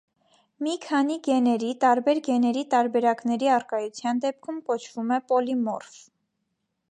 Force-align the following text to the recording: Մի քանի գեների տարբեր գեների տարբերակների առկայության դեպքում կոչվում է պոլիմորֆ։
Մի 0.67 0.71
քանի 0.85 1.17
գեների 1.27 1.67
տարբեր 1.83 2.21
գեների 2.29 2.63
տարբերակների 2.71 3.51
առկայության 3.57 4.21
դեպքում 4.25 4.59
կոչվում 4.71 5.17
է 5.19 5.19
պոլիմորֆ։ 5.33 6.01